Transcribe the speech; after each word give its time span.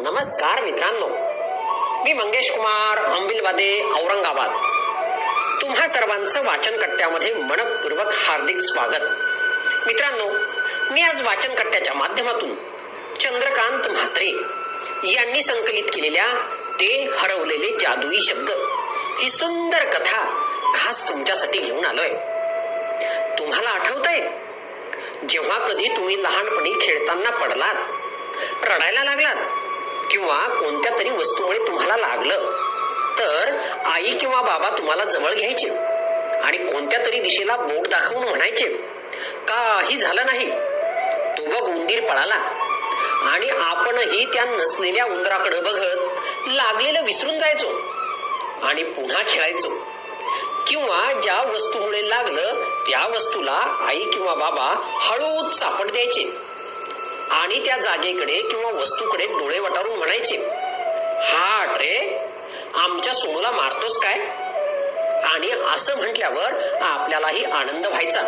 नमस्कार 0.00 0.64
मित्रांनो. 0.64 1.08
मी 2.04 2.12
मंगेश 2.12 2.50
कुमार 2.50 2.98
अंबिलवादे 2.98 3.82
औरंगाबाद. 3.82 4.50
तुम्हा 5.62 5.86
सर्वांचं 5.88 6.44
वाचन 6.44 6.76
कट्ट्यामध्ये 6.76 7.34
मनपूर्वक 7.34 8.06
हार्दिक 8.14 8.58
स्वागत. 8.58 9.02
मित्रांनो 9.86 10.28
मी 10.92 11.02
आज 11.02 11.26
वाचन 11.26 11.54
कट्ट्याच्या 11.54 11.94
माध्यमातून 11.94 12.54
चंद्रकांत 13.20 13.90
म्हात्रे 13.90 14.30
यांनी 15.12 15.42
संकलित 15.42 15.84
केलेल्या 15.84 16.26
ते 16.80 17.10
हरवलेले 17.18 17.78
जादुई 17.80 18.20
शब्द 18.22 18.50
ही 19.20 19.30
सुंदर 19.30 19.84
कथा 19.84 20.48
खास 20.74 21.08
तुमच्यासाठी 21.08 21.58
घेऊन 21.58 21.84
आलोय. 21.84 22.10
तुम्हाला 23.38 23.70
आठवतंय? 23.70 24.20
जेव्हा 25.28 25.58
कधी 25.58 25.88
तुम्ही 25.88 26.22
लहानपणी 26.22 26.70
खेळताना 26.80 27.30
पडलात 27.30 27.76
रडायला 28.64 29.04
लागलात 29.04 29.36
किंवा 30.10 30.48
कोणत्या 30.48 30.98
तरी 30.98 31.10
वस्तूमुळे 31.10 31.58
तुम्हाला 31.58 31.96
लागलं 31.96 32.62
तर 33.18 33.56
आई 33.84 34.16
किंवा 34.16 34.42
बाबा 34.42 34.70
तुम्हाला 34.78 35.04
जवळ 35.04 35.34
घ्यायचे 35.34 35.68
आणि 36.42 36.56
कोणत्या 36.56 37.06
तरी 37.06 37.20
दिशेला 37.20 37.56
बोट 37.56 37.88
दाखवून 37.88 38.28
म्हणायचे 38.28 38.64
काही 39.48 39.96
झालं 39.96 40.26
नाही. 40.26 40.50
तो 41.38 41.46
बघ 41.46 41.62
उंदीर 41.62 42.00
पळाला. 42.00 42.34
आणि 43.32 43.48
आपणही 43.48 44.24
त्या 44.24 44.44
नसलेल्या 44.44 45.04
उंदराकडे 45.04 45.60
बघत 45.60 45.96
लागलेलं 46.46 47.04
विसरून 47.04 47.38
जायचो 47.38 47.68
आणि 48.62 48.82
पुन्हा 48.82 49.22
खेळायचो. 49.28 49.68
किंवा 50.66 51.12
ज्या 51.12 51.52
वस्तूमुळे 51.52 52.10
लागलं 52.10 52.54
त्या 52.88 53.06
वस्तूला 53.14 53.86
आई 53.88 54.04
किंवा 54.04 54.34
बाबा 54.34 54.98
हळूच 55.00 55.58
सापड 55.58 55.90
द्यायचे. 55.90 56.55
आणि 57.30 57.64
त्या 57.64 57.76
जागेकडे 57.76 58.42
किंवा 58.42 58.70
वस्तूकडे 58.70 59.26
डोळे 59.26 59.58
वटारून 59.58 59.96
म्हणायचे 59.98 60.36
हाट 61.22 61.76
रे 61.76 62.20
आमच्या 62.74 63.12
सोनूला 63.12 63.50
मारतोस 63.50 63.98
काय? 63.98 64.14
आणि 65.22 65.50
असं 65.74 65.96
म्हटल्यावर 65.96 66.52
आपल्यालाही 66.80 67.44
आनंद 67.44 67.86
व्हायचा. 67.86 68.22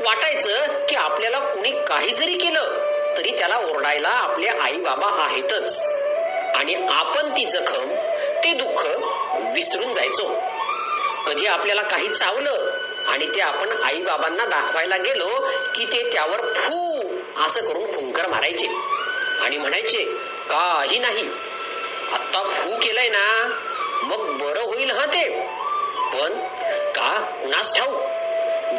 वाटायचं 0.00 0.84
की 0.88 0.96
आपल्याला 0.96 1.38
कुणी 1.38 1.70
काही 1.70 2.10
जरी 2.10 2.34
केलं 2.34 2.68
तरी 3.16 3.30
त्याला 3.38 3.56
ओरडायला 3.56 4.08
आपले 4.08 4.48
आई 4.48 4.76
बाबा 4.76 5.22
आहेतच. 5.22 5.82
आणि 6.54 6.74
आपण 6.90 7.30
ती 7.30 7.44
जखम 7.44 7.94
ते 8.44 8.52
दुःख 8.52 8.86
विसरून 9.54 9.92
जायचो. 9.92 10.40
कधी 11.26 11.46
आपल्याला 11.46 11.82
काही 11.82 12.08
चावलं 12.08 12.70
आणि 13.08 13.26
ते 13.34 13.40
आपण 13.40 13.82
आई 13.84 14.02
बाबांना 14.02 14.46
दाखवायला 14.46 14.96
गेलो 14.96 15.48
की 15.74 15.84
ते 15.84 16.10
त्यावर 16.12 16.52
फू 16.52 16.95
असं 17.44 17.68
करून 17.68 17.90
फुंकर 17.90 18.26
मारायचे. 18.26 18.66
आणि 19.40 19.56
म्हणायचे 19.56 20.04
काही 20.50 20.98
नाही. 20.98 21.28
आत्ता 22.12 22.42
फू 22.42 22.70
केलंय 22.82 23.08
ना 23.08 23.48
मग 24.02 24.38
बरं 24.38 24.60
होईल 24.60 24.90
हा 24.90 25.06
ते. 25.06 25.40
पण 26.12 26.38
का 26.92 27.20
कुणास 27.42 27.76
ठाऊ? 27.76 27.98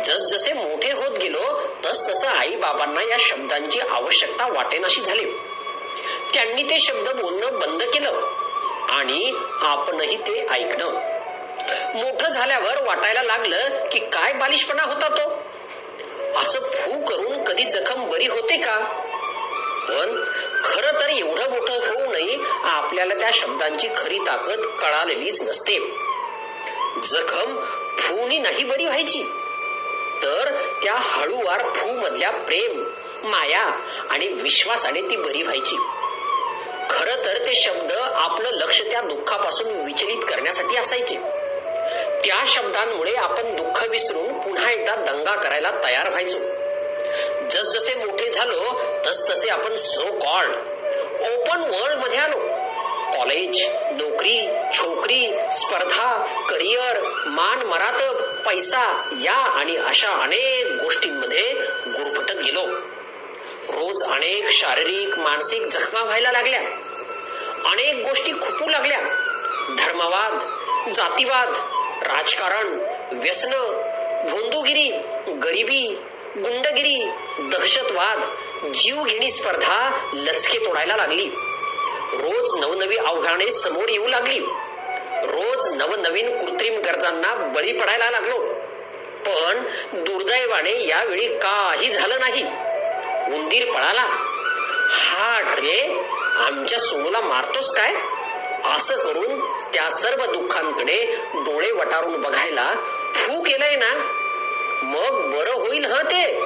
जसजसे 0.05 0.53
मोठे 0.53 0.91
होत 0.91 1.17
गेलो 1.17 1.69
तस 1.85 2.09
तसं 2.09 2.27
आई 2.27 2.55
बाबांना 2.55 3.01
या 3.01 3.15
शब्दांची 3.19 3.79
आवश्यकता 3.79 4.47
वाटेनाशी 4.47 5.01
झाली. 5.01 5.25
त्यांनी 6.33 6.63
ते 6.63 6.79
शब्द 6.79 7.09
बोलणं 7.09 7.59
बंद 7.59 7.83
केलं 7.83 8.21
आणि 8.89 9.33
आपणही 9.61 10.17
ते 10.17 10.47
ऐकणं. 10.47 11.17
मोठं 11.93 12.29
झाल्यावर 12.29 12.83
वाटायला 12.83 13.23
लागलं 13.23 13.85
की 13.91 13.99
काय 13.99 14.33
बालिशपणा 14.33 14.83
होता 14.83 15.07
तो. 15.09 15.36
असं 16.35 16.59
फू 16.59 17.05
करून 17.05 17.43
कधी 17.43 17.63
जखम 17.63 18.09
बरी 18.09 18.27
होते 18.27 18.57
का? 18.57 18.77
पण 19.89 20.23
खर 20.63 20.99
तर 20.99 21.09
एवढं 21.09 21.49
मोठं 21.49 21.73
होऊनही 21.73 22.37
आपल्याला 22.63 23.13
त्या 23.13 23.29
शब्दांची 23.33 23.87
खरी 23.97 24.17
ताकद 24.17 24.59
कळालेलीच 24.59 25.41
नसते. 25.41 25.79
जखम 27.03 27.63
फूनी 27.97 28.37
नाही 28.37 28.63
बरी 28.63 28.85
व्हायची. 28.85 29.23
तर 30.23 30.55
त्या 30.83 30.93
हळूवार 30.93 31.73
फू 31.73 31.91
मधल्या 31.91 32.29
प्रेम 32.29 32.83
माया 33.23 33.61
आणि 34.09 34.27
विश्वासाने 34.27 35.01
ती 35.01 35.15
बरी 35.15 35.41
व्हायची. 35.41 35.75
खर 36.89 37.25
तर 37.25 37.37
ते 37.45 37.55
शब्द 37.55 37.91
आपलं 37.93 38.49
लक्ष 38.49 38.81
त्या 38.81 39.01
दुःखापासून 39.01 39.81
विचलित 39.85 40.17
करण्यासाठी 40.17 40.77
असायचे. 40.77 41.15
त्या 42.25 42.43
शब्दांमुळे 42.47 43.15
आपण 43.15 43.55
दुःख 43.55 43.83
विसरून 43.89 44.55
एकदा 44.87 45.11
दंगा 45.11 45.35
करायला 45.35 45.71
तयार 45.83 46.09
व्हायचो. 46.09 46.37
जसजसे 47.51 47.95
मोठे 47.95 48.29
झालो 48.29 48.73
तस 49.05 49.29
तसे 49.29 49.49
आपण 49.49 49.75
सो 49.75 50.05
कॉल्ड 50.05 50.55
ओपन 51.21 51.59
वर्ल्डमध्ये 51.59 52.17
आलो. 52.17 52.37
कॉलेज 53.17 53.67
नोकरी 53.91 54.47
छोकरी 54.73 55.35
स्पर्धा 55.51 56.25
करिअर 56.49 57.01
मान 57.25 57.61
मरातब 57.61 58.23
पैसा 58.45 59.09
या 59.23 59.33
आणि 59.33 59.75
अशा 59.75 60.09
अनेक 60.09 60.83
गोष्टींमध्ये 60.83 61.53
गुरफटत 61.87 62.31
गेलो. 62.31 62.61
रोज 63.69 64.03
अनेक 64.03 64.49
शारीरिक 64.49 65.19
मानसिक 65.19 65.61
जखमा 65.61 66.03
व्हायला 66.03 66.31
लागल्या. 66.31 66.61
अनेक 67.71 68.07
गोष्टी 68.07 68.31
खुपू 68.31 68.69
लागल्या. 68.69 68.99
धर्मवाद 69.77 70.39
जातीवाद 70.91 71.53
राजकारण 72.01 72.79
व्यसन 73.11 73.76
भोंदूगिरी 74.25 74.91
गरिबी 75.27 75.99
गुंडगिरी 76.37 77.09
दहशतवाद 77.39 78.21
जीवघेणी 78.73 79.31
स्पर्धा 79.31 80.07
लचके 80.13 80.57
तोडायला 80.57 80.95
लागली. 80.95 81.25
रोज 82.13 82.59
नवनवी 82.59 82.97
आव्हाने 82.97 83.49
समोर 83.49 83.89
येऊ 83.89 84.07
लागली. 84.07 84.39
रोज 85.23 85.73
नवनवीन 85.73 86.39
कृत्रिम 86.39 86.81
गरजांना 86.85 87.35
बळी 87.35 87.71
पडायला 87.71 88.11
लागलो. 88.11 88.37
पण 89.25 89.63
दुर्दैवाने 89.93 90.87
यावेळी 90.87 91.27
काही 91.27 91.89
झालं 91.89 92.19
नाही. 92.19 92.43
उंदीर 93.35 93.71
पळाला. 93.71 94.07
हा 94.89 95.55
रे 95.55 95.99
आमच्या 96.37 96.79
सोनूला 96.79 97.21
मारतोस 97.21 97.75
काय? 97.75 97.93
असं 98.75 98.97
करून 98.97 99.39
त्या 99.73 99.89
सर्व 99.89 100.25
दुःखांकडे 100.25 101.05
डोळे 101.35 101.71
वटारून 101.71 102.21
बघायला 102.21 102.75
केलंय 103.47 103.75
ना 103.75 103.93
मग 104.83 105.29
बरं 105.35 105.51
होईल 105.51 105.85
ह 105.85 106.01
ते. 106.01 106.43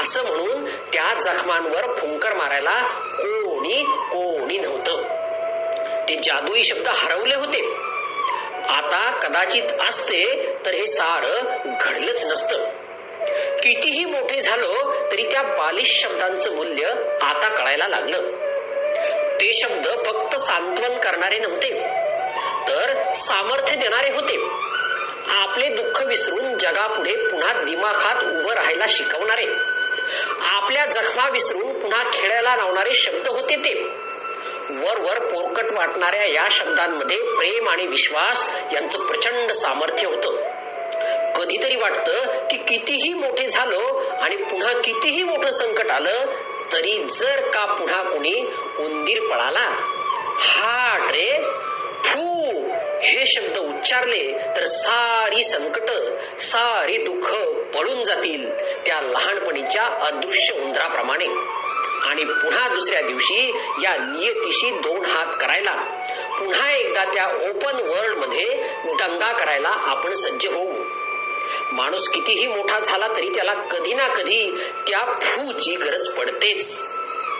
असं 0.00 0.22
म्हणून 0.26 0.64
त्या 0.64 1.14
जखमांवर 1.14 1.94
फुंकर 1.94 2.32
मारायला 2.32 2.82
कोणी 3.18 3.82
कोणी 3.84 4.58
नव्हतं. 4.58 5.02
ते 6.08 6.16
जादुई 6.16 6.62
शब्द 6.62 6.88
हरवले 6.88 7.34
होते. 7.34 7.76
आता 8.68 9.10
कदाचित 9.22 9.80
असते 9.88 10.52
तर 10.66 10.70
हे 10.70 10.86
सार 10.86 11.26
घडलंच 11.80 12.24
नसतं. 12.24 12.64
कितीही 13.62 14.04
मोठे 14.04 14.40
झालो 14.40 14.72
तरी 15.12 15.28
त्या 15.30 15.42
बालिश 15.42 16.02
शब्दांचं 16.02 16.56
मूल्य 16.56 16.86
आता 17.22 17.48
कळायला 17.48 17.88
लागलं. 17.88 18.22
ते 19.40 19.52
शब्द 19.52 19.86
फक्त 20.06 20.36
सांत्वन 20.36 20.98
करणारे 20.98 21.38
नव्हते 21.38 21.86
तर 22.68 23.12
सामर्थ्य 23.12 23.76
देणारे 23.76 24.10
होते. 24.10 24.66
आपले 25.56 25.68
दुःख 25.68 26.02
विसरून 26.02 26.58
जगापुढे 26.58 27.16
पुन्हा 27.16 27.52
दिमाखात 27.52 28.22
उभं 28.22 28.54
राहायला 28.54 28.84
शिकवणारे. 28.88 29.46
आपल्या 30.40 30.86
जखमा 30.86 31.28
विसरून 31.28 31.80
पुन्हा 31.80 32.10
खेळायला 32.12 32.56
लावणारे 32.56 32.92
शब्द 32.92 33.28
होते 33.28 33.56
ते. 33.56 33.82
वर 34.70 35.00
वर 35.00 35.18
पोरकट 35.18 35.72
वाटणाऱ्या 35.72 36.24
या 36.24 36.48
शब्दांमध्ये 36.50 37.16
प्रेम 37.16 37.68
आणि 37.68 37.86
विश्वास 37.86 38.50
यांचं 38.72 39.06
प्रचंड 39.06 39.50
सामर्थ्य 39.50 40.06
होतं. 40.06 40.36
कधीतरी 41.32 41.76
वाटतं 41.76 42.46
की 42.50 42.56
कितीही 42.56 43.14
मोठे 43.14 43.48
झालो 43.48 44.02
आणि 44.20 44.36
पुन्हा 44.36 44.72
कितीही 44.72 45.22
मोठं 45.22 45.50
संकट 45.50 45.90
आलं 45.90 46.26
तरी 46.72 47.04
जर 47.04 47.40
का 47.40 47.64
पुन्हा 47.64 48.02
कुणी 48.02 48.40
उंदीर 48.78 49.22
पळाला 49.30 49.76
हा 50.38 50.98
रे 51.10 51.44
हे 53.02 53.26
शब्द 53.26 53.58
उच्चारले 53.58 54.32
तर 54.56 54.64
सारी 54.64 55.44
संकट 55.44 55.90
सारी 56.40 56.98
दुःख 56.98 57.34
पळून 57.76 58.02
जातील 58.02 58.50
त्या 58.86 59.00
लहानपणीच्या 59.00 59.82
अदृश्य 59.82 60.54
उंदराप्रमाणे. 60.54 61.26
आणि 62.02 62.24
पुन्हा 62.24 62.68
दुसऱ्या 62.68 63.02
दिवशी 63.02 63.56
या 63.82 63.96
नियतीशी 63.96 64.70
दोन 64.70 65.04
हात 65.04 65.36
करायला. 65.40 65.72
पुन्हा 66.38 66.70
एकदा 66.70 67.04
त्या 67.04 67.26
ओपन 67.26 67.88
वर्ल्डमध्ये 67.88 68.62
दंगा 68.84 69.32
करायला 69.32 69.68
आपण 69.68 70.14
सज्ज 70.14 70.46
होऊ. 70.46 70.84
माणूस 71.72 72.08
कितीही 72.08 72.46
मोठा 72.46 72.80
झाला 72.80 73.08
तरी 73.16 73.28
त्याला 73.28 73.54
कधी 73.54 73.94
ना 73.94 74.06
कधी 74.06 74.50
त्या 74.88 75.18
फूची 75.20 75.74
गरज 75.74 76.08
पडतेच. 76.08 76.84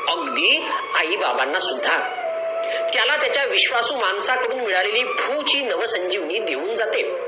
अगदी 0.09 0.67
आई 0.95 1.17
बाबांना 1.17 1.59
सुद्धा. 1.59 2.16
त्याला 2.65 3.17
त्याच्या 3.17 3.45
विश्वासू 3.45 3.97
माणसाकडून 3.97 4.61
मिळालेली 4.61 5.05
भूची 5.05 5.61
नवसंजीवनी 5.61 6.39
देऊन 6.39 6.75
जाते. 6.75 7.27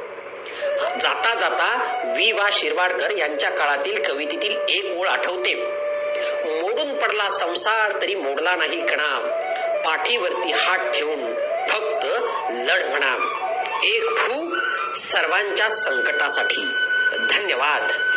जाता 1.01 1.35
जाता 1.35 2.03
वि 2.17 2.33
वा 2.33 2.49
शिरवाडकर 2.53 3.11
यांच्या 3.11 3.51
काळातील 3.51 4.03
कवितेतील 4.03 4.57
एक 4.69 4.99
ओळ 4.99 5.09
आठवते. 5.09 5.55
मोडून 6.45 6.99
पडला 6.99 7.29
संसार 7.29 8.03
तरी 8.03 8.15
मोडला 8.15 8.57
नाही 8.57 8.87
कणा. 8.87 9.39
पाठीवरती 9.85 10.53
हात 10.53 10.79
ठेवून 10.79 11.35
फक्त 11.69 12.07
लढ 12.51 12.83
म्हणा. 12.83 13.17
एक 13.85 14.17
फू 14.17 14.55
सर्वांच्या 14.95 15.69
संकटासाठी. 15.69 16.65
धन्यवाद. 17.31 18.08